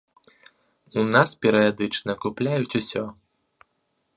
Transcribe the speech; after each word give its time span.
У 1.01 1.03
нас 1.15 1.29
перыядычна 1.45 2.11
купляюць 2.25 2.77
усё. 2.81 3.03